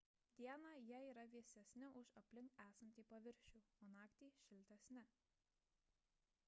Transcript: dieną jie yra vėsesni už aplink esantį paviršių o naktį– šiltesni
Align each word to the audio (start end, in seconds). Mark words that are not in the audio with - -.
dieną 0.37 0.69
jie 0.85 1.01
yra 1.09 1.25
vėsesni 1.33 1.85
už 1.99 2.09
aplink 2.21 2.57
esantį 2.65 3.05
paviršių 3.13 3.61
o 3.85 3.91
naktį– 3.93 4.31
šiltesni 4.47 5.05